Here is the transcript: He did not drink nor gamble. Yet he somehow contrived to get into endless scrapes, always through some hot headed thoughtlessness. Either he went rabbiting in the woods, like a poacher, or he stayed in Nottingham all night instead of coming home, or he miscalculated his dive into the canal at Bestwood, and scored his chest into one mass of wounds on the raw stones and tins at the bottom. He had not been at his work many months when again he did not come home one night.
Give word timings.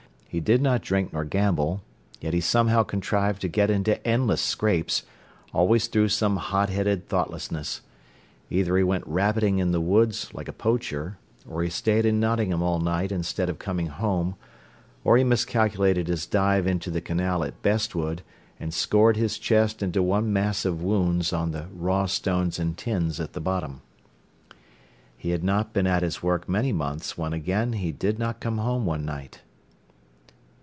He 0.31 0.39
did 0.39 0.61
not 0.61 0.81
drink 0.81 1.11
nor 1.11 1.25
gamble. 1.25 1.81
Yet 2.21 2.33
he 2.33 2.39
somehow 2.39 2.83
contrived 2.83 3.41
to 3.41 3.49
get 3.49 3.69
into 3.69 4.01
endless 4.07 4.39
scrapes, 4.39 5.03
always 5.51 5.87
through 5.87 6.07
some 6.07 6.37
hot 6.37 6.69
headed 6.69 7.05
thoughtlessness. 7.09 7.81
Either 8.49 8.77
he 8.77 8.81
went 8.83 9.05
rabbiting 9.05 9.59
in 9.59 9.73
the 9.73 9.81
woods, 9.81 10.33
like 10.33 10.47
a 10.47 10.53
poacher, 10.53 11.17
or 11.45 11.63
he 11.63 11.69
stayed 11.69 12.05
in 12.05 12.21
Nottingham 12.21 12.63
all 12.63 12.79
night 12.79 13.11
instead 13.11 13.49
of 13.49 13.59
coming 13.59 13.87
home, 13.87 14.35
or 15.03 15.17
he 15.17 15.25
miscalculated 15.25 16.07
his 16.07 16.25
dive 16.25 16.65
into 16.65 16.89
the 16.89 17.01
canal 17.01 17.43
at 17.43 17.61
Bestwood, 17.61 18.21
and 18.57 18.73
scored 18.73 19.17
his 19.17 19.37
chest 19.37 19.83
into 19.83 20.01
one 20.01 20.31
mass 20.31 20.63
of 20.63 20.81
wounds 20.81 21.33
on 21.33 21.51
the 21.51 21.67
raw 21.73 22.05
stones 22.05 22.57
and 22.57 22.77
tins 22.77 23.19
at 23.19 23.33
the 23.33 23.41
bottom. 23.41 23.81
He 25.17 25.31
had 25.31 25.43
not 25.43 25.73
been 25.73 25.87
at 25.87 26.03
his 26.03 26.23
work 26.23 26.47
many 26.47 26.71
months 26.71 27.17
when 27.17 27.33
again 27.33 27.73
he 27.73 27.91
did 27.91 28.17
not 28.17 28.39
come 28.39 28.59
home 28.59 28.85
one 28.85 29.03
night. 29.03 29.41